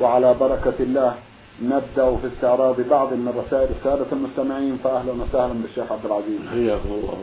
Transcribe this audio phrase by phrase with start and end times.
[0.00, 1.14] وعلى بركة الله
[1.62, 6.40] نبدأ في استعراض بعض من رسائل السادة المستمعين فأهلا وسهلا بالشيخ عبد العزيز.
[6.50, 7.14] حياكم الله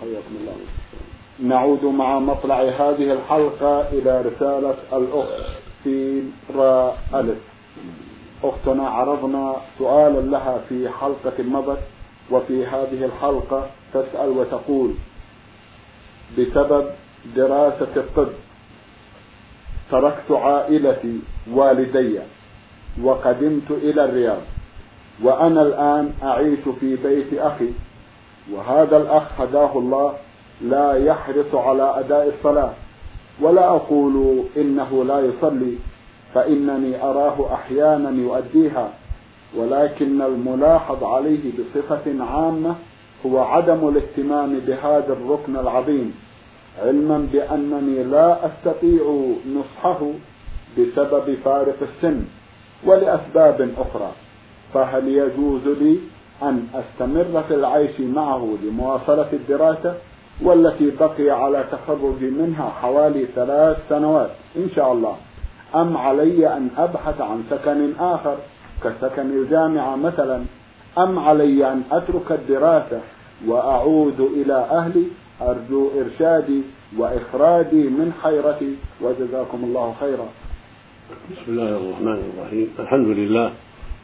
[0.00, 0.54] حياكم الله.
[1.38, 5.44] نعود مع مطلع هذه الحلقة إلى رسالة الأخت
[5.84, 6.22] في
[6.56, 7.38] را ألف.
[8.44, 11.78] أختنا عرضنا سؤالا لها في حلقة مضت
[12.30, 14.94] وفي هذه الحلقة تسأل وتقول
[16.38, 16.86] بسبب
[17.36, 18.28] دراسة الطب
[19.90, 21.18] تركت عائلتي
[21.52, 22.18] والدي
[23.02, 24.40] وقدمت إلى الرياض
[25.22, 27.70] وأنا الآن أعيش في بيت أخي.
[28.52, 30.12] وهذا الأخ هداه الله
[30.62, 32.72] لا يحرص على أداء الصلاة
[33.40, 35.74] ولا أقول إنه لا يصلي
[36.34, 38.90] فإنني أراه أحيانا يؤديها.
[39.56, 42.74] ولكن الملاحظ عليه بصفة عامة
[43.26, 46.14] هو عدم الاهتمام بهذا الركن العظيم.
[46.82, 49.02] علما بأنني لا أستطيع
[49.54, 50.00] نصحه
[50.78, 52.24] بسبب فارق السن
[52.84, 54.12] ولأسباب أخرى
[54.74, 55.98] فهل يجوز لي
[56.42, 59.94] أن أستمر في العيش معه لمواصلة الدراسة
[60.42, 65.16] والتي بقي على تخرجي منها حوالي ثلاث سنوات إن شاء الله؟
[65.74, 68.36] أم علي أن أبحث عن سكن آخر
[68.84, 70.42] كسكن الجامعة مثلا؟
[70.98, 73.00] أم علي أن أترك الدراسة
[73.46, 75.04] وأعود إلى أهلي
[75.40, 76.62] أرجو إرشادي
[76.96, 80.28] وإخراجي من حيرتي وجزاكم الله خيرا.
[81.30, 82.68] بسم الله الرحمن الرحيم.
[82.78, 83.52] الحمد لله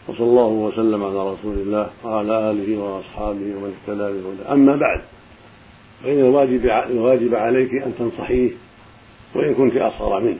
[0.08, 5.00] وصلى الله وسلم على رسول الله وعلى آله وأصحابه ومن اهتدى أما بعد
[6.02, 8.50] فإن الواجب الواجب عليك أن تنصحيه
[9.34, 10.38] وإن كنت أصغر منه.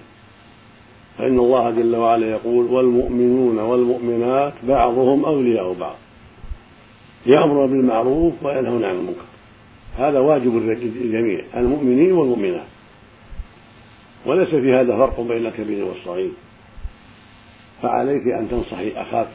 [1.19, 5.97] فإن الله جل وعلا يقول والمؤمنون والمؤمنات بعضهم أولياء بعض.
[7.27, 9.34] يأمر بالمعروف وينهون عن المنكر.
[9.99, 12.67] هذا واجب للجميع المؤمنين والمؤمنات.
[14.27, 16.31] وليس في هذا فرق بين الكبير والصغير.
[17.83, 19.29] فعليك أن تنصحي أخاك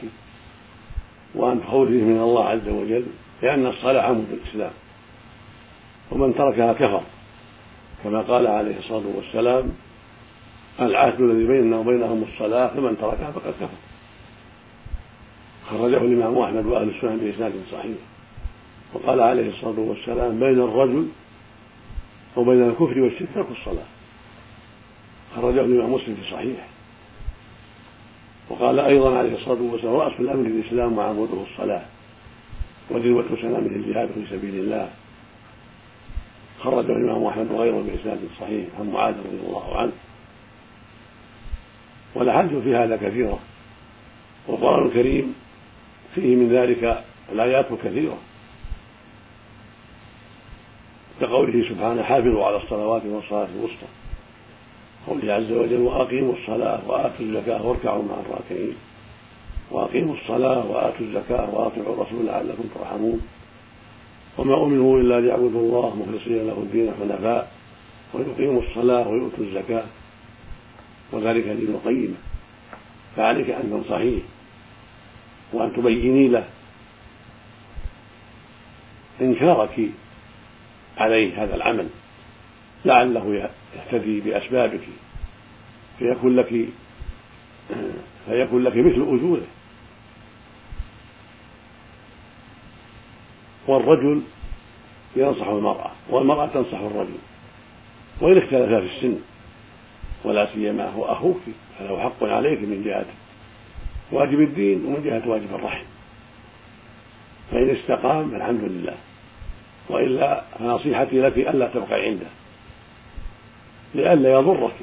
[1.34, 3.06] وأن تخوفيه من الله عز وجل
[3.42, 4.72] لأن الصلاة عمود الإسلام.
[6.10, 7.02] ومن تركها كفر.
[8.04, 9.72] كما قال عليه الصلاة والسلام
[10.80, 13.78] العهد الذي بيننا وبينهم الصلاة فمن تركها فقد كفر.
[15.70, 17.96] خرجه الإمام أحمد وأهل السنن بإسناد صحيح.
[18.94, 21.08] وقال عليه الصلاة والسلام بين الرجل
[22.36, 23.86] وبين الكفر والشرك ترك الصلاة.
[25.36, 26.68] خرجه الإمام مسلم في صحيح
[28.48, 31.82] وقال أيضا عليه الصلاة والسلام رأس الأمر الإسلام وعموده الصلاة
[32.90, 34.90] وذروة سلامه الجهاد في سبيل الله.
[36.60, 39.92] خرجه الإمام أحمد وغيره بإسناد صحيح عن معاذ رضي الله عنه.
[42.14, 43.38] والأحاديث في هذا كثيرة
[44.48, 45.34] والقرآن الكريم
[46.14, 48.18] فيه من ذلك الآيات الكثيرة.
[51.20, 53.86] كقوله سبحانه حافظوا على الصلوات والصلاة الوسطى.
[55.06, 58.76] قوله عز وجل وأقيموا الصلاة وآتوا الزكاة واركعوا مع الراكعين.
[59.70, 63.20] وأقيموا الصلاة وآتوا الزكاة وأطيعوا الرسول لعلكم ترحمون.
[64.38, 67.52] وما أمروا إلا ليعبدوا الله مخلصين له الدين حنفاء
[68.14, 69.84] ويقيموا الصلاة ويؤتوا الزكاة.
[71.12, 72.14] وذلك دين القيمة.
[73.16, 74.20] فعليك أن تنصحيه
[75.52, 76.44] وأن تبيني له.
[79.20, 79.90] إنكارك
[81.00, 81.88] عليه هذا العمل.
[82.84, 84.80] لعله يهتدي بأسبابك.
[85.98, 86.68] فيكون لك
[88.26, 89.46] فيكون لك مثل أجوره.
[93.66, 94.22] والرجل
[95.16, 97.18] ينصح المرأة والمرأة تنصح الرجل.
[98.20, 99.18] وإن اختلفا في السن
[100.24, 101.40] ولا سيما هو أخوك
[101.78, 103.06] فله حق عليك من جهة
[104.12, 105.84] واجب الدين ومن جهة واجب الرحم.
[107.50, 108.94] فإن استقام فالحمد لله.
[109.90, 112.26] وإلا فنصيحتي لك ألا تبقي عنده.
[113.94, 114.76] لئلا يضرك.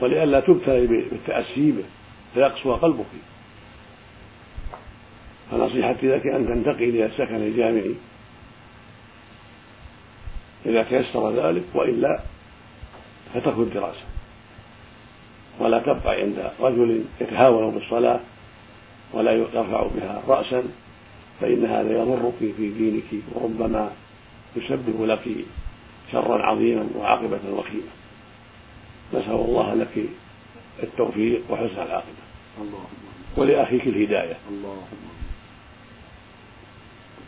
[0.00, 1.84] ولئلا تبتلي بالتأسي به
[2.34, 3.06] فيقسو قلبك.
[5.50, 7.94] فنصيحتي لك أن تنتقلي إلى السكن الجامعي
[10.66, 12.20] إذا تيسر ذلك وإلا
[13.34, 14.04] فترك الدراسة
[15.58, 18.20] ولا تبقى عند رجل يتهاون بالصلاة
[19.12, 20.62] ولا يرفع بها رأسا.
[21.40, 23.90] فإن هذا يضرك في دينك وربما
[24.56, 25.28] يسبب لك
[26.12, 27.92] شرا عظيما وعاقبة وخيمة.
[29.14, 30.04] نسأل الله لك
[30.82, 32.24] التوفيق وحسن العاقبة.
[33.36, 34.36] ولأخيك الهداية.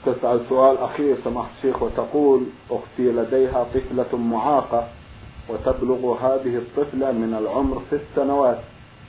[0.06, 4.88] تسأل سؤال أخير سماحة الشيخ وتقول أختي لديها طفلة معاقة
[5.48, 8.58] وتبلغ هذه الطفلة من العمر ست سنوات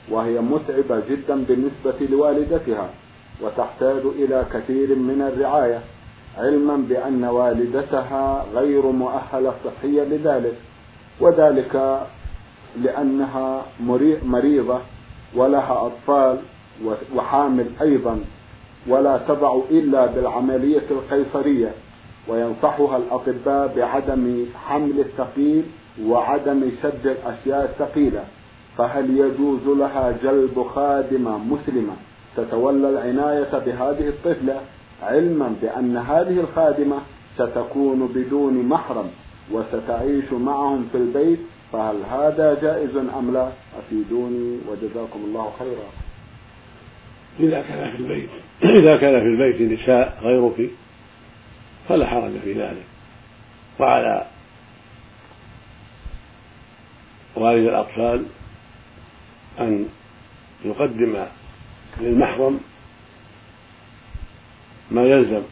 [0.08, 2.90] وهي متعبة جدا بالنسبة لوالدتها.
[3.42, 5.80] وتحتاج إلى كثير من الرعاية
[6.38, 10.54] علما بأن والدتها غير مؤهلة صحيا لذلك
[11.20, 12.00] وذلك
[12.82, 13.62] لأنها
[14.24, 14.80] مريضة
[15.34, 16.38] ولها أطفال
[17.14, 18.20] وحامل أيضا
[18.88, 21.72] ولا تضع إلا بالعملية القيصرية
[22.28, 25.62] وينصحها الأطباء بعدم حمل الثقيل
[26.04, 28.24] وعدم شد الأشياء الثقيلة
[28.78, 31.92] فهل يجوز لها جلب خادمة مسلمة؟
[32.38, 34.60] تتولى العناية بهذه الطفلة
[35.02, 36.96] علما بأن هذه الخادمة
[37.34, 39.10] ستكون بدون محرم
[39.52, 41.38] وستعيش معهم في البيت
[41.72, 43.48] فهل هذا جائز أم لا؟
[43.78, 45.88] أفيدوني وجزاكم الله خيرا.
[47.40, 48.30] إذا كان في البيت
[48.62, 50.70] إذا كان في البيت نساء غيرك
[51.88, 52.84] فلا حرج في ذلك.
[53.80, 54.26] وعلى
[57.36, 58.24] والد الأطفال
[59.60, 59.88] أن
[60.64, 61.24] يقدم
[62.00, 62.60] للمحرم
[64.90, 65.42] ما يلزم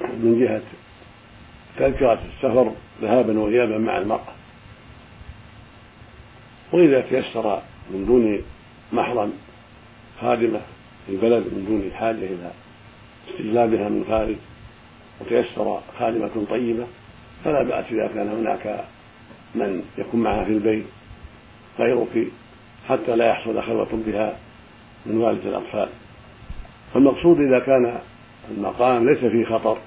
[0.00, 0.62] من جهة
[1.78, 2.72] تذكرة السفر
[3.02, 4.32] ذهابا وإيابا مع المرأة.
[6.72, 8.42] وإذا تيسر من دون
[8.92, 9.32] محرم
[10.20, 10.60] خادمة
[11.06, 12.50] في البلد من دون الحاجة إلى
[13.30, 14.36] استجلابها من خارج
[15.20, 16.86] وتيسر خادمة طيبة
[17.44, 18.84] فلا بأس إذا كان هناك
[19.54, 20.84] من يكون معها في البيت
[21.78, 22.28] غيرك
[22.88, 24.36] حتى لا يحصل خلوة بها
[25.06, 25.88] من والد الأطفال.
[26.94, 27.98] فالمقصود إذا كان
[28.50, 29.78] المقام ليس فيه خطر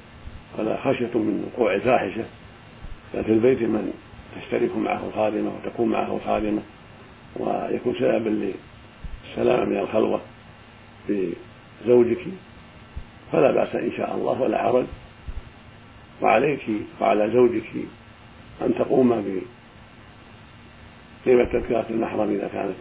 [0.57, 2.25] ولا خشية من وقوع الفاحشة.
[3.13, 3.93] ففي البيت من
[4.35, 6.61] تشترك معه خادمة وتكون معه خادمة
[7.35, 8.53] ويكون سببا
[9.29, 10.21] للسلامة من الخلوة
[11.09, 12.25] بزوجك
[13.31, 14.85] فلا بأس إن شاء الله ولا حرج
[16.21, 16.61] وعليك
[17.01, 17.69] وعلى زوجك
[18.61, 19.09] أن تقوم
[21.25, 22.75] بقيمة تذكرة المحرم إذا كانت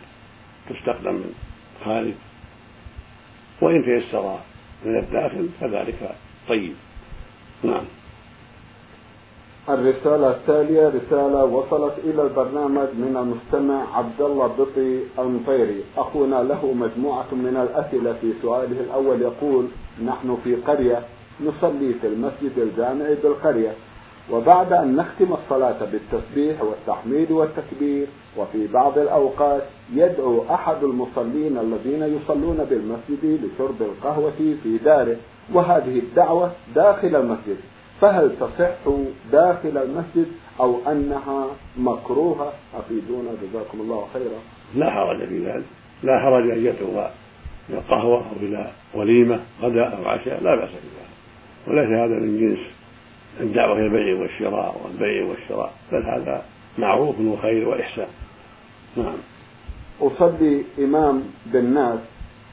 [0.70, 1.34] تستخدم من
[1.84, 2.12] خارج
[3.62, 4.38] وإن تيسر
[4.84, 6.14] من الداخل فذلك
[6.48, 6.74] طيب.
[7.62, 7.84] نعم.
[9.68, 17.34] الرسالة التالية رسالة وصلت إلى البرنامج من المستمع عبد الله بطي المطيري أخونا له مجموعة
[17.34, 19.66] من الأسئلة في سؤاله الأول يقول
[20.04, 21.02] نحن في قرية
[21.40, 23.72] نصلي في المسجد الجامع بالقرية.
[24.30, 28.06] وبعد أن نختم الصلاة بالتسبيح والتحميد والتكبير
[28.36, 29.62] وفي بعض الأوقات
[29.94, 35.16] يدعو أحد المصلين الذين يصلون بالمسجد لشرب القهوة في داره
[35.52, 37.56] وهذه الدعوة داخل المسجد.
[38.00, 38.94] فهل تصح
[39.32, 40.26] داخل المسجد
[40.60, 41.46] أو أنها
[41.78, 44.38] مكروهة؟ أفيدونا جزاكم الله خيرا.
[44.74, 45.64] لا حرج في ذلك.
[46.02, 47.08] لا حرج أن يدعو
[47.70, 51.14] إلى قهوة أو إلى وليمة غداء أو عشاء لا بأس بذلك.
[51.68, 52.83] وليس هذا من جنس
[53.40, 56.44] الدعوة إلى البيع والشراء والبيع والشراء بل هذا
[56.78, 58.06] معروف وخير وإحسان.
[58.96, 59.16] نعم.
[60.00, 61.98] أصلي إمام بالناس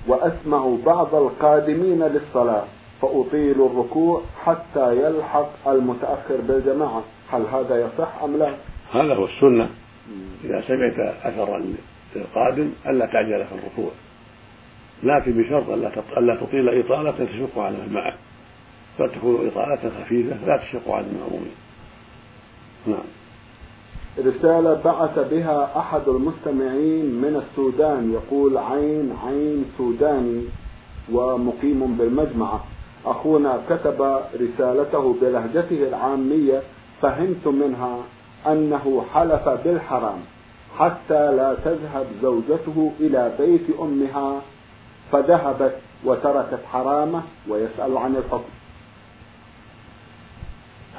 [0.08, 2.64] وأسمع بعض القادمين للصلاة
[3.02, 7.04] فأطيل الركوع حتى يلحق المتأخر بالجماعة.
[7.32, 8.54] هل هذا يصح أم لا؟
[8.94, 9.70] هذا هو السنة.
[10.44, 11.62] إذا سمعت أثرا
[12.16, 13.92] للقادم ألا تعجل في الركوع.
[15.04, 15.70] لكن بشرط
[16.18, 18.16] ألا تطيل إطالة تشق على من معك
[19.00, 19.52] بل تكون
[20.04, 21.56] خفيفة لا تشق على المأمومين.
[22.88, 23.22] نعم.
[24.20, 30.44] رسالة بعث بها أحد المستمعين من السودان يقول عين عين سوداني
[31.12, 32.64] ومقيم بالمجمعة
[33.06, 36.62] أخونا كتب رسالته بلهجته العامية
[37.02, 37.98] فهمت منها
[38.48, 40.20] أنه حلف بالحرام
[40.78, 44.42] حتى لا تذهب زوجته إلى بيت أمها
[45.12, 48.50] فذهبت وتركت حرامه ويسأل عن الحكم.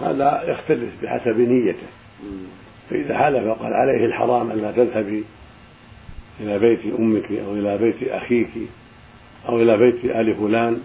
[0.02, 1.86] هذا يختلف بحسب نيته.
[2.90, 5.24] فإذا حلف وقال عليه الحرام أن لا تذهبي
[6.40, 8.48] إلى بيت أمك أو إلى بيت أخيك
[9.48, 10.82] أو إلى بيت آل فلان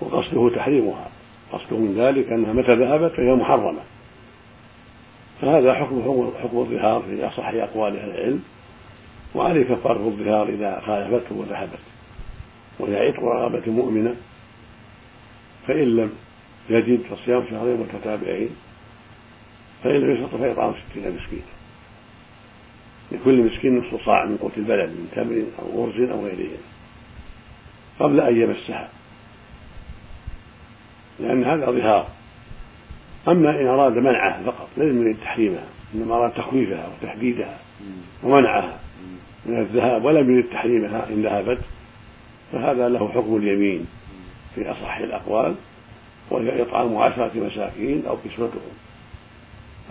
[0.00, 1.08] وقصده تحريمها.
[1.52, 3.80] قصده من ذلك أنها متى ذهبت فهي محرمة.
[5.40, 8.42] فهذا حكم حكم الظهار في أصح أقوال أهل العلم
[9.34, 11.78] وعليه كفارة الظهار إذا خالفته وذهبت.
[12.78, 14.14] وهي عتق رغبة مؤمنة
[15.66, 16.12] فإن لم
[16.70, 18.50] يجد فصيام شهرين متتابعين
[19.84, 21.42] فإن لم يستطع فإطعام ستين مسكينا.
[23.12, 26.58] لكل مسكين نصف صاع من قوت البلد من تمر أو أرز أو غيره
[28.00, 28.88] قبل أن يمسها.
[31.20, 32.08] لأن هذا ظهار.
[33.28, 37.58] أما إن أراد منعها فقط لم يريد تحريمها إنما أراد تخويفها وتحديدها
[38.22, 38.78] ومنعها
[39.46, 41.58] من الذهاب ولم يريد تحريمها إن ذهبت
[42.52, 43.86] فهذا له حكم اليمين
[44.54, 45.54] في أصح الأقوال.
[46.30, 48.74] وهي إطعام عشرة مساكين أو كسوتهم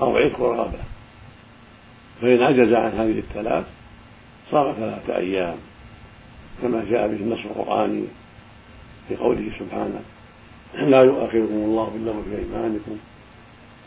[0.01, 0.79] أو عتق رغبة
[2.21, 3.65] فإن عجز عن هذه الثلاث
[4.51, 5.55] صام ثلاثة أيام
[6.61, 8.03] كما جاء به النص القرآني
[9.07, 10.01] في قوله سبحانه
[10.73, 12.97] لا يؤاخذكم الله باللغو في أيمانكم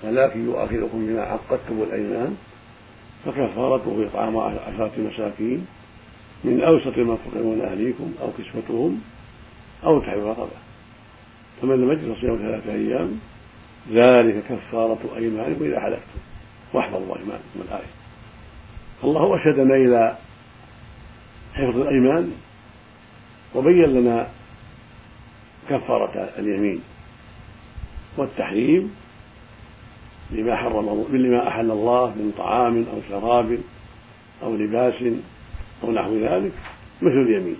[0.05, 2.37] ولكن يؤاخذكم بما عقدتم الأيمان
[3.25, 5.67] فكفارته إطعام عشرة مساكين
[6.45, 9.00] من أوسط ما تطعمون أهليكم أو كسوتهم
[9.85, 10.65] أو تحرير رقبة.
[11.62, 13.20] فمن لم يجد صيام ثلاثة أيام
[13.92, 16.20] ذلك كفارة أيمانكم إذا حلفتم.
[16.72, 17.90] واحفظوا أيمانكم الآية.
[19.04, 20.16] الله أرشدنا إلى
[21.54, 22.32] حفظ الأيمان
[23.54, 24.28] وبين لنا
[25.70, 26.80] كفارة اليمين
[28.16, 28.94] والتحريم
[30.30, 33.58] لما حرم لما أحل الله من طعام أو شراب
[34.42, 34.94] أو لباس
[35.84, 36.52] أو نحو ذلك
[37.02, 37.56] مثل اليمين.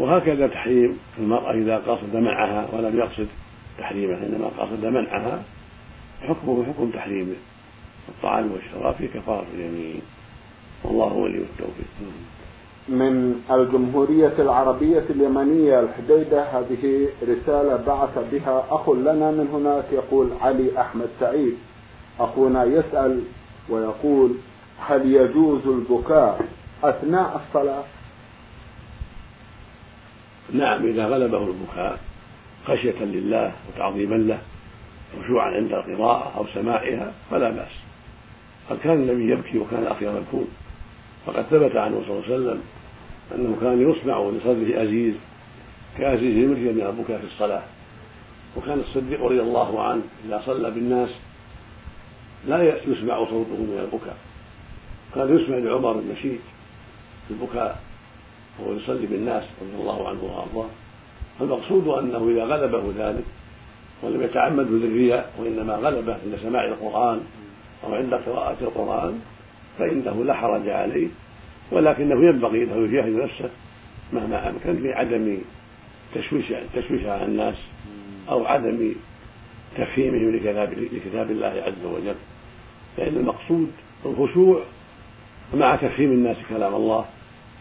[0.00, 3.26] وهكذا تحريم المرأة إذا قصد منعها ولم يقصد
[3.78, 5.42] تحريمها إنما قصد منعها
[6.22, 7.34] حكمه حكم تحريمه.
[8.08, 10.02] الطعام والشراب في كفارة اليمين.
[10.84, 11.86] والله ولي التوفيق.
[12.88, 20.80] من الجمهورية العربية اليمنية الحديدة هذه رسالة بعث بها أخ لنا من هناك يقول علي
[20.80, 21.54] أحمد سعيد.
[22.20, 23.22] أخونا يسأل
[23.68, 24.30] ويقول
[24.78, 26.40] هل يجوز البكاء
[26.84, 27.84] أثناء الصلاة؟
[30.52, 31.98] نعم إذا غلبه البكاء
[32.66, 34.38] خشية لله وتعظيما له
[35.22, 37.72] خشوعا عند القراءة أو سماعها فلا بأس.
[38.70, 40.48] قد كان النبي يبكي وكان أخيرا الكون
[41.26, 42.62] فقد ثبت عنه صلى الله عليه وسلم
[43.34, 45.14] أنه كان يسمع لصدره أزيز
[45.98, 47.62] كأزيز المريم من البكاء في الصلاة.
[48.56, 51.10] وكان الصديق رضي الله عنه إذا صلى بالناس
[52.48, 54.16] لا يسمع صوته من البكاء
[55.14, 56.40] كان يسمع لعمر النشيد
[57.28, 57.89] في البكاء.
[58.62, 60.70] وهو يصلي بالناس رضي الله عنه وأرضاه.
[61.38, 63.24] فالمقصود أنه إذا غلبه ذلك
[64.02, 67.20] ولم يتعمد للرياء وإنما غلبه عند سماع القرآن
[67.84, 69.20] أو عند قراءة القرآن
[69.78, 71.08] فإنه لا حرج عليه
[71.72, 73.50] ولكنه ينبغي له يجاهد نفسه
[74.12, 75.38] مهما أمكن في عدم
[76.14, 77.56] تشويش تشويش على الناس
[78.28, 78.92] أو عدم
[79.76, 82.14] تفهيمهم لكتاب لكتاب الله عز وجل.
[82.96, 83.70] فإن المقصود
[84.06, 84.62] الخشوع
[85.54, 87.04] مع تفهيم الناس كلام الله.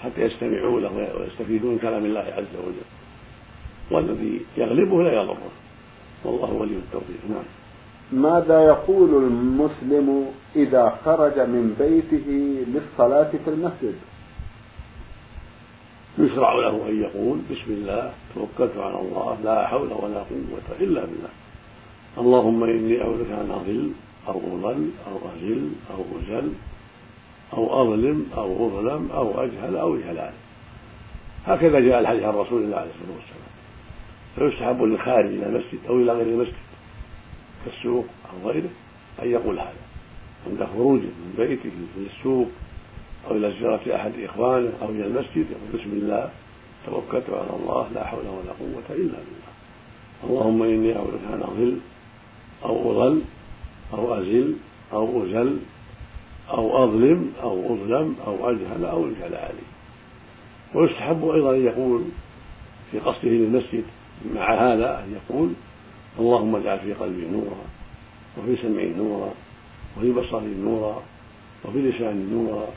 [0.03, 2.89] حتى يستمعوا له ويستفيدون من كلام الله عز وجل.
[3.91, 5.51] والذي يغلبه لا يضره
[6.23, 7.21] والله ولي التوفيق.
[7.29, 7.43] نعم.
[8.11, 10.25] ماذا يقول المسلم
[10.55, 12.27] إذا خرج من بيته
[12.67, 13.95] للصلاة في المسجد؟
[16.19, 21.29] يشرع له أن يقول بسم الله توكلت على الله لا حول ولا قوة إلا بالله.
[22.17, 23.91] اللهم إني أعوذ بك أن أضل
[24.27, 26.49] أو أضل أو أزل أو أزل
[27.53, 30.31] أو أظلم أو أظلم أو أجهل أو يجهل
[31.45, 33.49] هكذا جاء الحديث عن رسول الله عليه الصلاة والسلام.
[34.35, 36.53] فيستحب للخارج إلى المسجد أو إلى غير المسجد
[37.65, 38.69] كالسوق أو غيره
[39.23, 39.73] أن يقول هذا.
[40.47, 42.47] عند خروجه من بيته للسوق
[43.27, 46.29] أو إلى زيارة أحد إخوانه أو إلى المسجد يقول بسم الله
[46.85, 49.49] توكلت على الله لا حول ولا قوة إلا بالله.
[50.23, 51.77] اللهم إني أعوذ أن أضل
[52.63, 53.21] أو أضل
[53.93, 54.55] أو أزل
[54.93, 55.57] أو أزل
[56.49, 59.67] أو أظلم أو أظلم أو أجهل أو يجهل علي.
[60.75, 62.01] ويستحب أيضا أن يقول
[62.91, 63.83] في قصده للمسجد
[64.35, 65.49] مع هذا أن يقول
[66.19, 67.65] اللهم اجعل في قلبي نورا
[68.37, 69.33] وفي سمعي نورا
[69.97, 71.03] وفي بصري نورا
[71.65, 72.67] وفي لساني نورا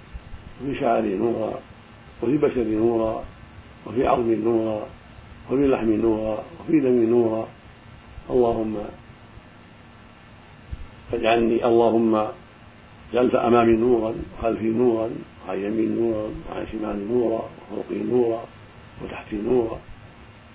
[0.62, 1.52] وفي شعري نورا
[2.22, 3.24] وفي بشري نورا
[3.86, 4.86] وفي عظمي نورا
[5.50, 7.48] وفي لحمي نورا وفي دمي نورا.
[8.30, 8.76] اللهم
[11.12, 12.28] اجعلني اللهم
[13.12, 15.10] جعلت امامي نورا وخلفي نورا
[15.48, 17.42] وعن يمين نورا وعن شمالي نورا
[17.72, 18.44] وفوقي نورا
[19.02, 19.78] وتحتي نورا.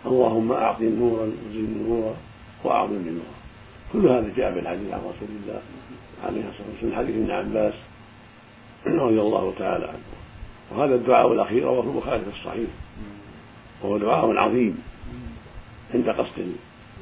[0.05, 2.15] اللهم أعطني نورا وزدني نورا
[2.63, 3.37] واعظمني نورا.
[3.93, 5.61] كل هذا جاء في الحديث عن رسول الله
[6.25, 7.73] عليه الصلاة والسلام حديث ابن عباس
[8.85, 10.07] رضي الله تعالى عنه.
[10.71, 12.69] وهذا الدعاء الأخير رواه البخاري في الصحيح.
[13.81, 14.83] وهو دعاء عظيم
[15.93, 16.55] عند قصد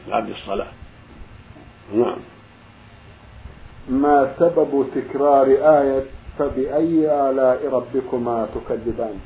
[0.07, 0.67] العبد الصلاة.
[1.95, 2.17] نعم.
[3.89, 6.03] ما سبب تكرار آية
[6.39, 9.19] فبأي آلاء ربكما تكذبان؟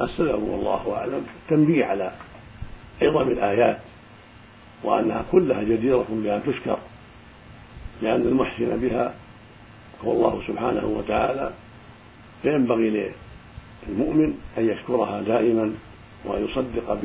[0.00, 2.12] السبب والله أعلم التنبيه على
[3.02, 3.78] عظم الآيات
[4.84, 6.78] وأنها كلها جديرة بأن تشكر
[8.02, 9.14] لأن المحسن بها
[10.04, 11.52] هو الله سبحانه وتعالى
[12.42, 13.12] فينبغي
[13.88, 15.74] للمؤمن أن يشكرها دائما
[16.24, 16.98] وأن يصدق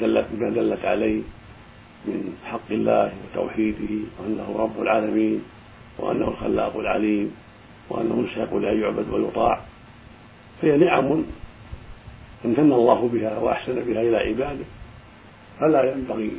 [0.00, 1.22] بما دلت عليه
[2.04, 5.42] من حق الله وتوحيده وأنه رب العالمين
[5.98, 7.34] وأنه الخلاق العليم
[7.88, 9.60] وأنه يستحق لأن يعبد ويطاع.
[10.62, 11.24] فهي نعم
[12.44, 14.64] امتن الله بها وأحسن بها إلى عباده.
[15.60, 16.30] فلا ينبغي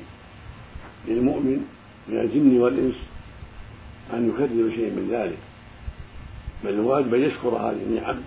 [1.08, 1.68] للمؤمن
[2.08, 2.96] من الجن والإنس
[4.14, 5.38] أن يكذب شيء من ذلك.
[6.64, 8.18] بل الواجب أن يشكر هذه النعم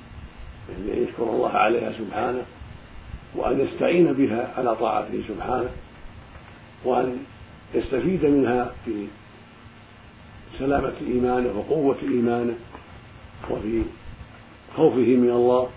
[0.68, 2.42] أن يشكر الله عليها سبحانه
[3.34, 5.70] وأن يستعين بها على طاعته سبحانه.
[6.84, 7.18] وأن
[7.74, 9.06] يستفيد منها في
[10.58, 12.54] سلامة إيمانه وقوة إيمانه
[13.50, 13.82] وفي
[14.76, 15.68] خوفه من الله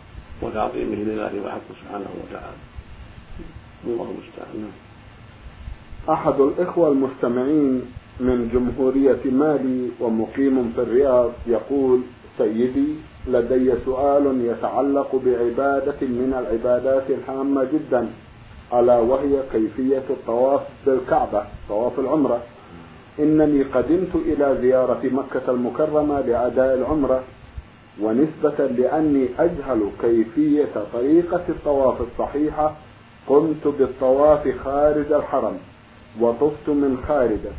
[0.41, 2.57] وتعظيمه لله وحقه سبحانه وتعالى.
[3.85, 4.71] الله المستعان.
[6.09, 7.81] أحد الإخوة المستمعين
[8.19, 12.01] من جمهورية مالي ومقيم في الرياض يقول
[12.37, 12.87] سيدي
[13.27, 18.09] لدي سؤال يتعلق بعبادة من العبادات الهامة جدا.
[18.73, 22.41] ألا وهي كيفية الطواف بالكعبة طواف العمرة.
[23.19, 27.23] إنني قدمت إلى زيارة مكة المكرمة لأداء العمرة
[28.01, 32.75] ونسبة لأني أجهل كيفية طريقة الطواف الصحيحة
[33.27, 35.57] قمت بالطواف خارج الحرم
[36.21, 37.51] وطفت من خارجه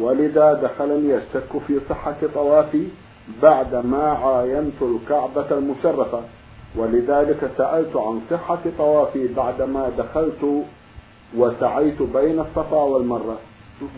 [0.00, 2.88] ولذا دخلني الشك في صحة طوافي
[3.42, 6.20] بعدما عاينت الكعبة المشرفة.
[6.76, 10.64] ولذلك سألت عن صحة طوافي بعدما دخلت
[11.36, 13.36] وسعيت بين الصفا والمروة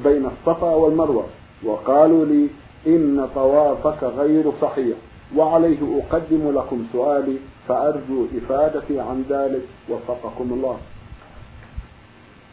[0.04, 1.26] بين الصفا والمروة
[1.64, 2.48] وقالوا لي
[2.86, 4.96] إن طوافك غير صحيح
[5.36, 7.36] وعليه أقدم لكم سؤالي
[7.68, 10.78] فأرجو إفادتي عن ذلك وفقكم الله.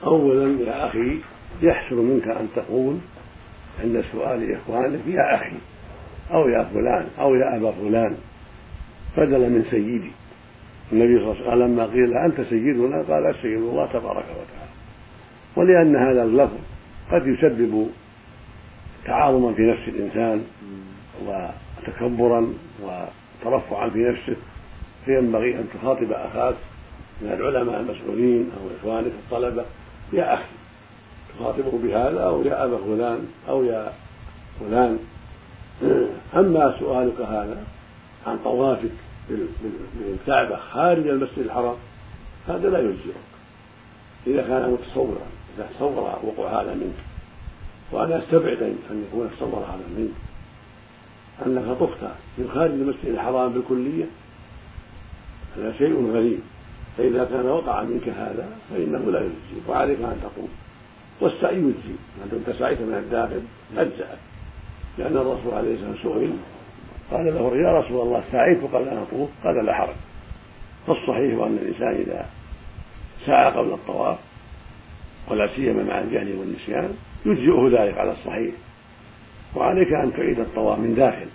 [0.06, 1.20] أولا يا أخي
[1.62, 2.98] يحسن منك أن تقول
[3.84, 5.58] عند سؤال إخوانك يا أخي
[6.32, 8.16] أو يا فلان أو يا أبا فلان
[9.18, 10.12] بدلا من سيدي.
[10.92, 14.72] النبي صلى الله عليه وسلم لما قيل أنت سيدنا؟ قال السيد الله تبارك وتعالى.
[15.56, 16.58] ولأن هذا اللفظ
[17.12, 17.90] قد يسبب
[19.06, 20.44] تعاظما في نفس الإنسان
[21.26, 22.54] وتكبرا
[22.84, 24.36] وترفعا في نفسه
[25.06, 26.56] فينبغي أن تخاطب أخاك
[27.22, 29.66] من العلماء المسؤولين أو إخوانك الطلبة.
[30.14, 30.44] يا أخي
[31.36, 33.92] تخاطبه بهذا أو يا أبا فلان أو يا
[34.60, 35.00] فلان.
[36.36, 37.64] أما سؤالك هذا
[38.28, 38.92] عن طوافك
[39.30, 41.76] بالكعبة خارج المسجد الحرام
[42.48, 43.26] هذا لا يجزئك.
[44.28, 47.00] إذا كان متصورا إذا تصور وقوع هذا منك.
[47.92, 50.16] وأنا أستبعد أن يكون تصور هذا منك.
[51.46, 52.04] أنك طفت
[52.38, 54.06] من خارج المسجد الحرام بالكلية
[55.58, 56.40] هذا شيء غريب.
[56.98, 60.50] فإذا كان وقع منك هذا فإنه لا يجزي وعليك أن تقوم.
[61.22, 63.42] والسعي يجزي ما دمت سعيت من الداخل
[63.78, 64.18] أجزأك
[64.98, 66.34] لأن الرسول عليه الصلاة والسلام سئل
[67.12, 69.96] قال له يا رسول الله سعيت قبل أن أطوف؟ قال لا حرج.
[70.88, 72.30] فالصحيح أن الإنسان إذا
[73.26, 74.18] سعى قبل الطواف
[75.28, 78.54] ولا سيما مع الجهل والنسيان يجزئه ذلك على الصحيح.
[79.56, 81.28] وعليك أن تعيد الطواف من داخل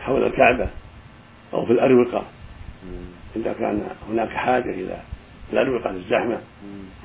[0.00, 0.68] حول الكعبة
[1.54, 2.24] أو في الأروقة.
[3.36, 4.96] إذا كان هناك حاجة إلى
[5.52, 6.38] الأروقة الزحمة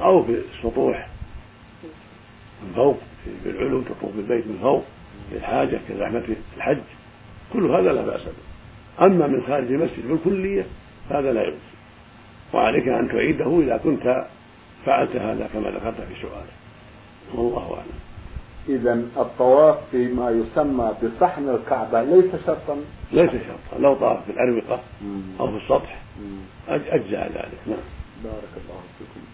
[0.02, 1.08] أو في السطوح
[2.64, 2.98] من فوق
[3.44, 4.84] في العلو تطوف بالبيت من فوق
[5.32, 6.24] للحاجة كزحمة
[6.58, 6.78] الحج.
[7.54, 9.06] كل هذا لا بأس به.
[9.06, 10.66] أما من خارج المسجد بالكلية
[11.10, 11.60] هذا لا يجوز
[12.54, 14.26] وعليك أن تعيده إذا كنت
[14.86, 16.54] فعلت هذا كما ذكرت في سؤالك.
[17.36, 18.00] والله أعلم.
[18.70, 22.78] إذا الطواف فيما يسمى بصحن الكعبة ليس شرطا.
[23.12, 23.82] ليس شرطا.
[23.82, 24.80] لو طاف في الأروقة
[25.40, 26.02] أو في السطح
[26.70, 27.60] أجزاء ذلك.
[27.68, 27.78] نعم.
[28.24, 29.26] بارك الله فيكم.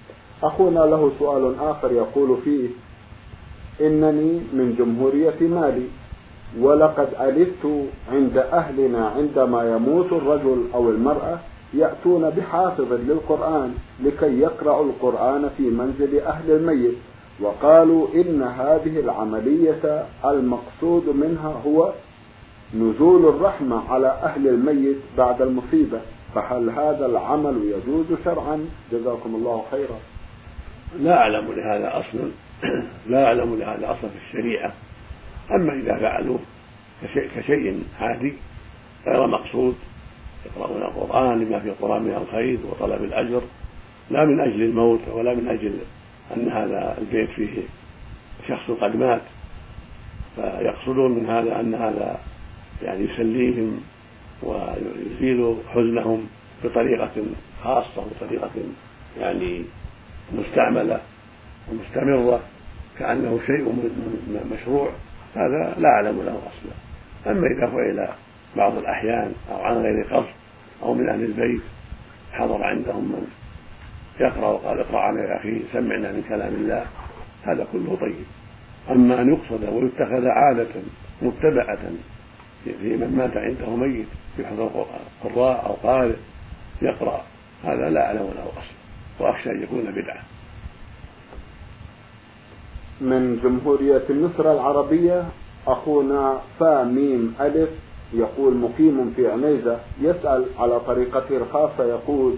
[0.43, 2.67] أخونا له سؤال آخر يقول فيه
[3.88, 5.88] إنني من جمهورية مالي.
[6.60, 7.68] ولقد ألفت
[8.12, 11.39] عند أهلنا عندما يموت الرجل أو المرأة
[11.74, 16.96] يأتون بحافظ للقرآن لكي يقرأوا القرآن في منزل أهل الميت.
[17.39, 21.94] وقالوا إن هذه العملية المقصود منها هو
[22.76, 26.02] نزول الرحمة على أهل الميت بعد المصيبة.
[26.36, 30.00] فهل هذا العمل يجوز شرعا؟ جزاكم الله خيرا.
[31.00, 32.32] لا أعلم لهذا أصلا.
[33.12, 34.74] لا أعلم لهذا أصلا في الشريعة.
[35.52, 36.40] أما إذا فعلوه
[37.04, 38.34] كشيء, كشيء عادي
[39.08, 39.76] غير مقصود
[40.46, 43.42] يقرؤون القرآن لما في القرآن من الخير وطلب الأجر
[44.12, 45.74] لا من أجل الموت ولا من أجل
[46.36, 47.62] أن هذا البيت فيه
[48.48, 49.22] شخص قد مات.
[50.36, 52.20] فيقصدون من هذا أن هذا
[52.84, 53.82] يعني يسليهم
[54.44, 56.28] ويزيل حزنهم
[56.64, 57.12] بطريقة
[57.64, 58.52] خاصة بطريقة
[59.20, 59.64] يعني
[60.34, 61.02] مستعملة
[61.72, 62.40] ومستمرة
[63.00, 63.92] كأنه شيء
[64.52, 64.92] مشروع.
[65.36, 66.74] هذا لا أعلم له أصلا.
[67.28, 68.08] أما إذا فعل
[68.56, 70.34] بعض الأحيان أو عن غير قصد
[70.84, 71.62] أو من أهل البيت
[72.32, 73.28] حضر عندهم من
[74.19, 76.86] يقرأ وقال اقرأ على يا أخي سمعنا من كلام الله
[77.43, 78.26] هذا كله طيب.
[78.89, 80.69] أما أن يقصد ويتخذ عادة
[81.22, 81.80] متبعة
[82.63, 84.08] في من مات عنده ميت
[84.39, 84.86] يحضر
[85.24, 86.15] قراء أو قارئ
[86.82, 87.24] يقرأ
[87.63, 88.74] هذا لا أعلم له أصل
[89.19, 90.24] وأخشى أن يكون بدعة.
[93.04, 95.26] من جمهورية مصر العربية.
[95.68, 97.70] أخونا فا ميم ألف
[98.13, 102.36] يقول مقيم في عنيزة يسأل على طريقته الخاصة يقول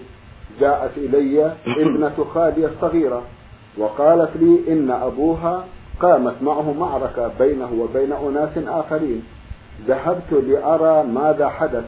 [0.60, 1.52] جاءت إلي
[1.82, 3.22] ابنة خالي الصغيرة
[3.78, 5.64] وقالت لي إن أبوها
[6.00, 9.22] قامت معه معركة بينه وبين أناس آخرين.
[9.86, 11.84] ذهبت لأرى ماذا حدث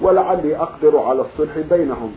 [0.00, 2.12] ولعلي أقدر على الصلح بينهم.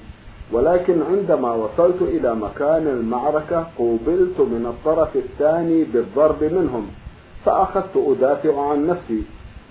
[0.52, 6.88] ولكن عندما وصلت إلى مكان المعركة قوبلت من الطرف الثاني بالضرب منهم
[7.46, 9.24] فأخذت أدافع عن نفسي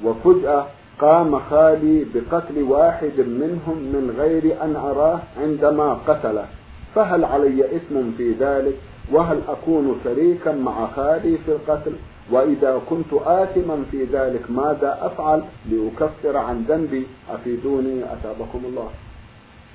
[0.04, 0.66] وفجأة
[0.98, 6.46] قام خالي بقتل واحد منهم من غير أن أراه عندما قتله.
[6.94, 8.74] فهل علي إثم في ذلك؟
[9.12, 11.92] وهل أكون شريكا مع خالي في القتل؟
[12.30, 18.88] وإذا كنت آثما في ذلك ماذا أفعل لأكفر عن ذنبي؟ أفيدوني أتابكم الله.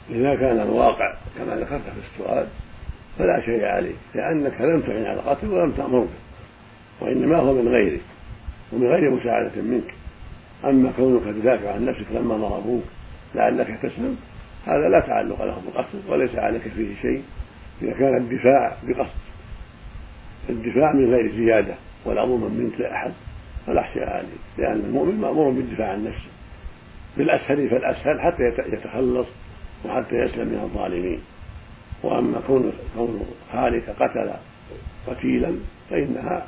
[0.09, 2.47] إذا كان الواقع كما ذكرت في السؤال
[3.19, 6.07] فلا شيء عليك لأنك لم تعن على القتل ولم تأمر به
[7.01, 8.01] وإنما هو من غيرك
[8.71, 9.93] ومن غير مساعدة منك.
[10.65, 12.83] أما كونك تدافع عن نفسك لما ضربوك
[13.35, 14.17] لعلك تسلم
[14.65, 17.23] هذا لا تعلق له بالقتل وليس عليك فيه شيء
[17.81, 19.23] إذا كان الدفاع بقصد.
[20.49, 21.73] الدفاع من غير زيادة
[22.05, 23.11] ولا ظلما منك لأحد
[23.67, 26.29] فلا شيء عليك لأن المؤمن مأمور بالدفاع عن نفسه.
[27.17, 29.27] بالأسهل فالأسهل حتى يتخلص
[29.85, 31.21] وحتى يسلم من الظالمين.
[32.03, 34.31] وأما كون كون خالك قتل
[35.07, 35.55] قتيلا
[35.89, 36.47] فانها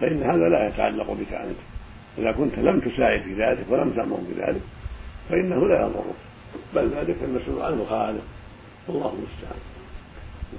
[0.00, 1.58] فإن هذا لا يتعلق بك أنت.
[2.18, 4.62] إذا كنت لم تساعد في ذلك ولم تأمر بذلك
[5.28, 6.20] فإنه لا يضرك.
[6.74, 8.22] بل ذلك المسؤول عنه خالق
[8.88, 9.60] والله المستعان.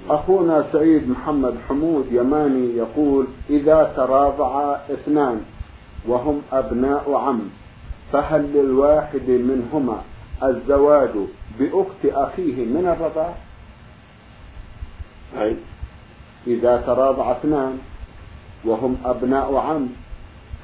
[0.08, 5.40] أخونا سعيد محمد حمود يماني يقول إذا تراضع اثنان
[6.06, 7.40] وهم أبناء عم
[8.12, 10.02] فهل للواحد منهما
[10.44, 11.10] الزواج
[11.58, 13.34] بأخت أخيه من الرضاع.
[15.38, 15.56] أي
[16.46, 17.78] إذا تراضع اثنان
[18.64, 19.88] وهم أبناء عم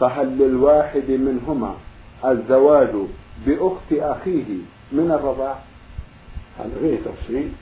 [0.01, 1.75] فهل للواحد منهما
[2.25, 2.95] الزواج
[3.47, 4.57] بأخت أخيه
[4.93, 5.59] من الرضاع؟
[6.59, 7.53] هذا فيه تفصيل.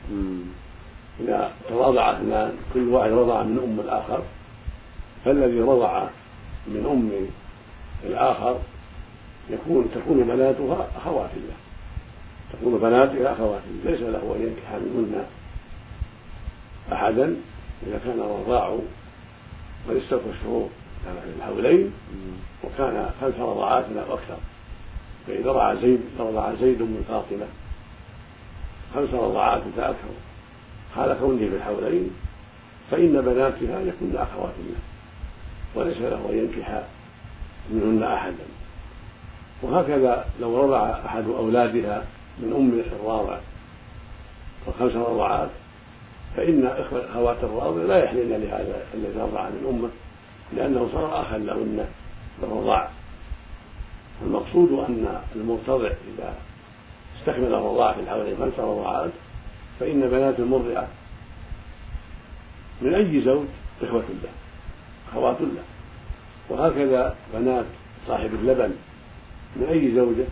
[1.20, 4.22] إذا تراضع اثنان كل واحد رضع من أم الآخر
[5.24, 6.06] فالذي رضع
[6.66, 7.10] من أم
[8.04, 8.58] الآخر
[9.50, 11.65] يكون تكون بناتها أخوات له
[12.52, 15.24] تكون بناتها أخوات ليس له أن ينكح منهن
[16.92, 17.36] أحدا
[17.86, 18.78] إذا كان الرضاع
[19.88, 20.68] قد استوفى الشهور
[21.04, 21.92] كان في الحولين
[22.64, 24.36] وكان خمس رضعات أو أكثر
[25.26, 27.46] فإذا رضع زيد رضع زيد من فاطمة
[28.94, 30.08] خمس رضعات فأكثر
[30.96, 32.10] حال كونه في الحولين
[32.90, 34.80] فإن بناتها يكن أخوات له
[35.74, 36.82] وليس له أن ينكح
[37.70, 38.44] منهن أحدا.
[39.62, 42.04] وهكذا لو رضع أحد أولادها
[42.38, 43.38] من أم الراضع
[44.66, 45.48] وخمس رضعات
[46.36, 49.88] فإن أخوات الراضع لا يحللن لهذا الذي رضع من أمه
[50.56, 51.86] لأنه صار أخا لهن
[52.40, 52.90] بالرضاع
[54.22, 56.34] المقصود أن المرتضع إذا
[57.20, 59.10] استكمل الرضاعة في الحوالين خمس رضعات
[59.80, 60.88] فإن بنات المرضعة
[62.80, 63.46] من أي زوج
[63.82, 64.30] إخوة له
[65.12, 65.62] أخوات له.
[66.48, 67.64] وهكذا بنات
[68.08, 68.74] صاحب اللبن
[69.56, 70.26] من أي زوجة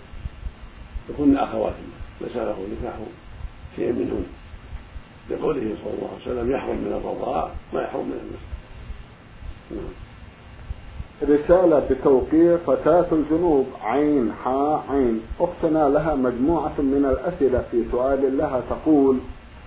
[1.10, 1.72] يكون أخوات
[2.20, 2.94] له نكاح
[3.76, 4.24] شيء منهن
[5.30, 8.54] لقوله صلى الله عليه وسلم يحرم من الرضاع ما يحرم من المسلم
[9.70, 10.04] نعم.
[11.22, 15.20] رسالة بتوقيع فتاة الجنوب عين حاء عين.
[15.40, 19.18] أختنا لها مجموعة من الأسئلة في سؤال لها تقول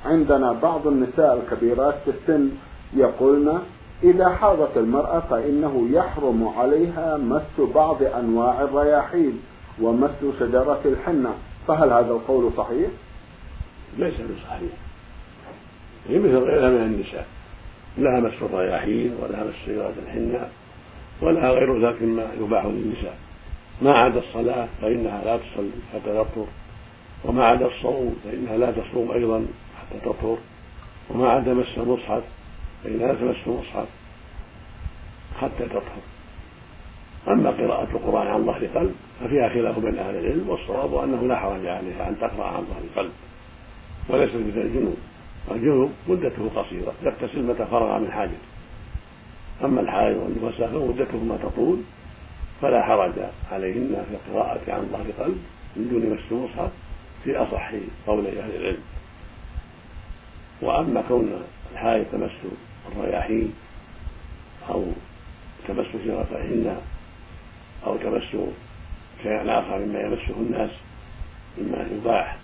[0.06, 2.50] عندنا بعض النساء الكبيرات في السن.
[2.93, 3.60] يقولن
[4.04, 9.41] إذا حاضت المرأة فإنه يحرم عليها مس بعض أنواع الرياحين.
[9.82, 11.36] ومس شجرة الحنة
[11.68, 12.90] فهل هذا القول صحيح؟
[13.98, 14.72] ليس بصحيح.
[16.10, 17.28] هي مثل غيرها من النساء.
[17.98, 20.50] لها مس الرياحين ولها مس شجرة الحنة
[21.22, 23.18] ولها غير ذلك مما يباح للنساء.
[23.82, 26.48] ما عدا الصلاة فإنها لا تصلي حتى تطهر.
[27.26, 29.46] وما عدا الصوم فإنها لا تصوم أيضا
[29.80, 30.38] حتى تطهر.
[31.10, 32.24] وما عدا مس المصحف
[32.84, 33.88] فإنها لا تمس المصحف
[35.42, 36.17] حتى تطهر.
[37.28, 41.66] أما قراءة القرآن عن ظهر قلب ففيها خلاف بين أهل العلم والصواب أنه لا حرج
[41.66, 43.12] عليها أن تقرأ عن ظهر قلب
[44.10, 44.98] وليس مثل الجنوب.
[45.52, 48.38] الجنوب مدته قصيرة يغتسل متى فرغ من حاجته.
[49.63, 51.78] أما الحائض والنفساء فمدتهما تطول
[52.62, 53.13] فلا حرج
[53.52, 55.38] عليهن في القراءة عن ظهر قلب
[55.76, 56.72] من دون مس المصحف
[57.24, 57.72] في أصح
[58.08, 58.82] قولي أهل العلم.
[60.62, 61.42] وأما كون
[61.74, 62.32] الحائض تمس
[62.92, 63.54] الرياحين
[64.70, 64.86] أو
[65.68, 66.78] تمس شجرتهن
[67.86, 68.24] أو تمس
[69.24, 70.72] شيئا آخر مما يمسه الناس
[71.58, 72.38] مما يباح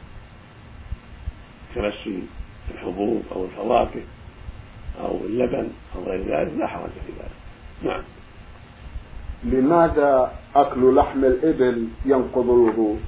[1.76, 2.10] كمس
[2.72, 4.02] الحبوب أو الفواكه
[5.02, 7.32] أو اللبن أو غير ذلك لا حرج في ذلك.
[7.84, 8.04] نعم.
[9.43, 13.00] لماذا أكل لحم الإبل ينقض الوضوء؟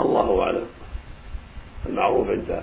[0.00, 0.66] الله أعلم.
[1.86, 2.62] المعروف عند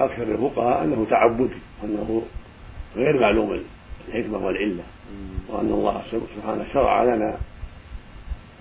[0.00, 2.22] أكثر الفقهاء أنه تعبدي وأنه
[2.96, 3.64] غير معلوم.
[4.08, 4.84] الحكمة والعلة.
[5.48, 7.36] وأن الله سبحانه شرع لنا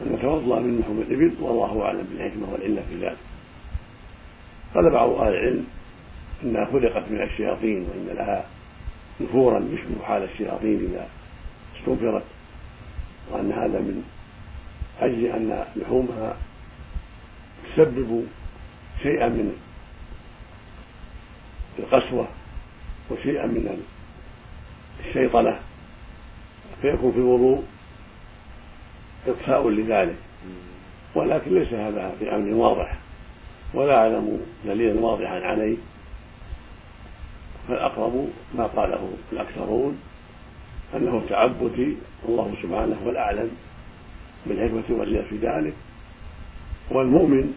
[0.02, 3.18] أن نتوضأ من لحوم الإبل والله أعلم بالحكمة والعلة في ذلك.
[4.76, 5.68] قال بعض أهل العلم
[6.44, 8.46] إنها خلقت من الشياطين وإن لها
[9.22, 11.08] نفورا يشبه حال الشياطين إذا
[11.80, 12.24] استنفرت.
[13.32, 14.04] وأن هذا من
[15.02, 16.38] أجل أن لحومها
[17.76, 18.28] تسبب
[19.04, 19.56] شيئا من
[21.80, 22.28] القسوة
[23.12, 23.84] وشيئا من
[25.00, 25.60] الشيطنة
[26.82, 27.64] فيكون في الوضوء
[29.28, 30.16] إطفاء لذلك.
[31.16, 32.98] ولكن ليس هذا في أمر واضح.
[33.74, 35.78] ولا أعلم دليلا واضحا عليه.
[37.68, 40.02] فالأقرب ما قاله الأكثرون
[40.96, 43.52] أنه تعبدي والله سبحانه هو الأعلم
[44.46, 45.74] بالحكمة والعلة في ذلك.
[46.92, 47.54] والمؤمن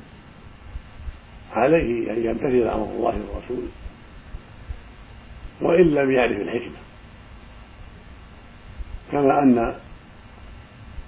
[1.52, 3.68] عليه أن يمتثل أمر الله ورسوله
[5.60, 6.83] وإن لم يعرف الحكمة.
[9.12, 9.74] كما أن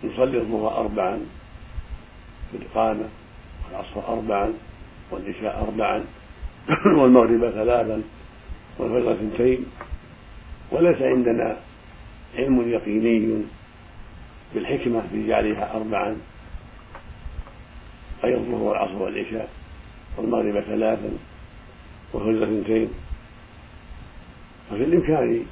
[0.05, 1.21] نصلي الظهر أربعا
[2.51, 3.09] في الإقامة
[3.67, 4.53] والعصر أربعا
[5.11, 6.05] والعشاء أربعا
[6.99, 8.03] والمغرب ثلاثا
[8.79, 9.67] والفجر اثنتين.
[10.71, 11.57] وليس عندنا
[12.39, 13.43] علم يقيني
[14.55, 16.17] بالحكمة في جعلها أربعا
[18.25, 19.49] أي الظهر والعصر والعشاء
[20.17, 21.11] والمغرب ثلاثا
[22.13, 22.89] والفجر اثنتين.
[24.71, 25.47] ففي الإمكان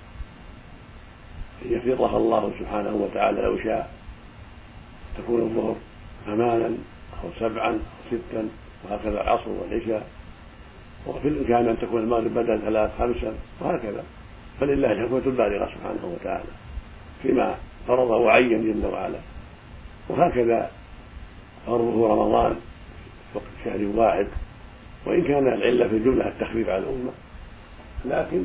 [1.65, 3.91] يفرضها الله سبحانه وتعالى لو شاء.
[5.19, 5.77] تكون الظهر
[6.27, 6.71] ثمانا
[7.25, 7.79] أو سبعا أو
[8.11, 8.49] ستا
[8.85, 10.07] وهكذا العصر والعشاء.
[11.07, 14.05] وفي الإمكان أن تكون المغرب بدل ثلاث خمسا وهكذا.
[14.61, 16.51] فلله الحكمة البالغة سبحانه وتعالى
[17.23, 17.55] فيما
[17.89, 19.19] فرضه وعين جل وعلا.
[20.09, 20.71] وهكذا
[21.67, 22.57] فرضه رمضان
[23.35, 24.27] وقت شهر واحد.
[25.07, 27.13] وإن كان العلة في الجملة التخفيف على الأمة.
[28.05, 28.45] لكن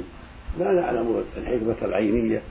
[0.60, 2.42] لا نعلم الحكمة العينية.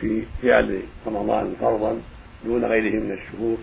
[0.00, 2.00] في جعل رمضان فرضا
[2.44, 3.56] دون غيره من الشهور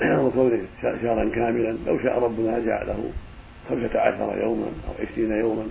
[0.26, 3.10] وكونه شهرا كاملا لو شاء ربنا جعله
[3.68, 5.68] خمسة عشر يوما أو عشرين يوما.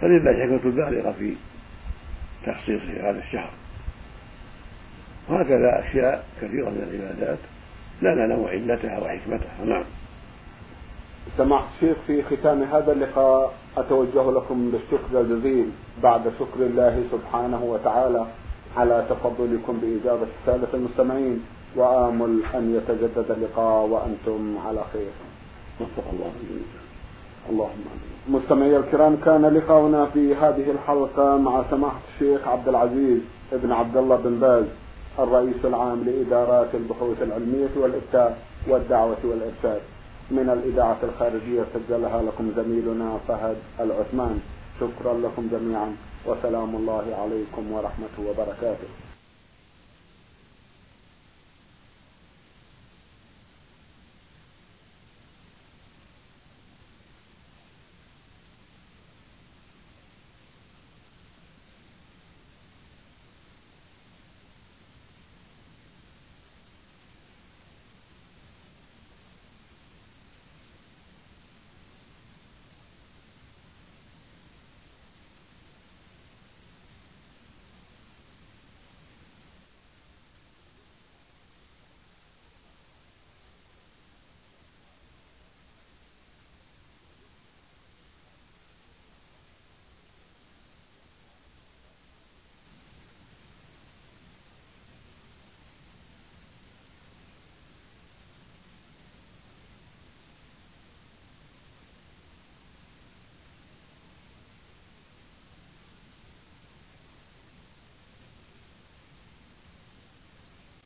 [0.00, 1.34] فلله الحكمة البالغة في
[2.46, 3.50] تخصيصه هذا الشهر.
[5.28, 7.38] وهكذا أشياء كثيرة من العبادات
[8.02, 9.64] لا نعلم علتها وحكمتها.
[9.64, 9.84] نعم.
[11.36, 15.70] سماحة الشيخ في ختام هذا اللقاء أتوجه لكم بالشكر الجزيل
[16.02, 18.26] بعد شكر الله سبحانه وتعالى.
[18.76, 21.44] على تفضلكم بإجابة السادة المستمعين
[21.76, 25.12] وآمل أن يتجدد اللقاء وأنتم على خير.
[25.80, 26.32] وفق الله.
[27.50, 27.84] اللهم
[28.28, 33.20] مستمعي الكرام كان لقاؤنا في هذه الحلقة مع سماحة الشيخ عبد العزيز
[33.52, 34.64] ابن عبد الله بن باز
[35.18, 39.80] الرئيس العام لإدارات البحوث العلمية والإفتاء والدعوة والإرشاد.
[40.30, 44.40] من الإذاعة الخارجية سجلها لكم زميلنا فهد العثمان.
[44.80, 45.96] شكرا لكم جميعا.
[46.26, 49.05] وسلام الله عليكم ورحمة وبركاته.